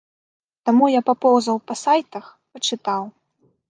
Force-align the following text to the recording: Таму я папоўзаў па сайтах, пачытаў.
Таму 0.69 0.85
я 0.93 1.01
папоўзаў 1.11 1.63
па 1.69 1.79
сайтах, 1.85 2.25
пачытаў. 2.57 3.03